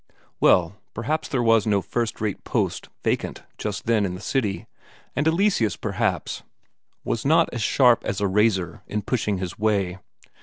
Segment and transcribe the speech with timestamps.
[0.39, 4.65] Well, perhaps there was no first rate post vacant just then in the city,
[5.15, 6.41] and Eleseus, perhaps,
[7.03, 9.99] was not as sharp as a razor in pushing his way.